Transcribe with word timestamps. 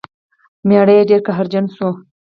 میړه 0.67 0.93
یې 0.97 1.07
ډیر 1.09 1.21
قهرجن 1.27 1.65
شو. 1.75 1.89